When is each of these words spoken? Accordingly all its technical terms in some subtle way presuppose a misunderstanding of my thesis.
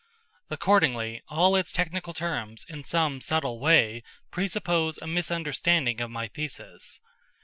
Accordingly 0.49 1.21
all 1.27 1.55
its 1.55 1.71
technical 1.71 2.11
terms 2.15 2.65
in 2.67 2.83
some 2.83 3.21
subtle 3.21 3.59
way 3.59 4.01
presuppose 4.31 4.97
a 4.97 5.05
misunderstanding 5.05 6.01
of 6.01 6.09
my 6.09 6.27
thesis. 6.27 6.99